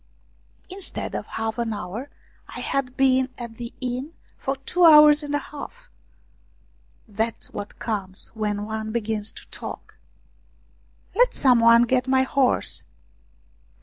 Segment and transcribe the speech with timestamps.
[0.71, 2.09] Instead of half an hour,
[2.49, 5.89] I had been at the inn for two hours and a half!
[7.07, 9.97] That's what comes when one begins to talk."
[11.15, 12.83] Let some one get my horse